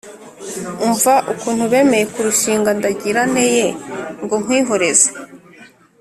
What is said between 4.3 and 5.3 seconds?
nkwihoreze